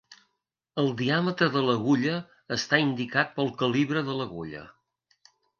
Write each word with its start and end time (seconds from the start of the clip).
El 0.83 0.87
diàmetre 1.01 1.49
de 1.57 1.61
l'agulla 1.67 2.17
està 2.57 2.81
indicat 2.87 3.39
pel 3.39 3.55
calibre 3.63 4.07
de 4.09 4.17
l'agulla. 4.23 4.65